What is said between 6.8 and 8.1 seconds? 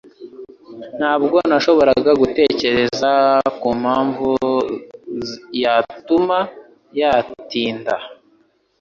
yatinda.